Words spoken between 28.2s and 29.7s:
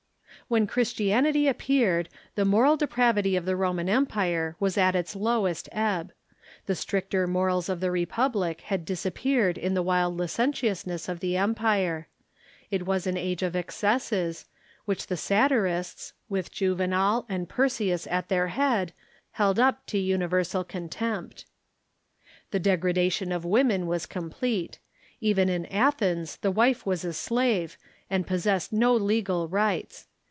possessed no legal